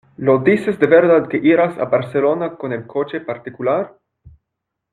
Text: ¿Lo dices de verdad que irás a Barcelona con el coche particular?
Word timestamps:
¿Lo 0.17 0.39
dices 0.39 0.79
de 0.79 0.87
verdad 0.87 1.27
que 1.29 1.37
irás 1.37 1.77
a 1.77 1.85
Barcelona 1.85 2.55
con 2.57 2.73
el 2.73 2.87
coche 2.87 3.21
particular? 3.21 3.99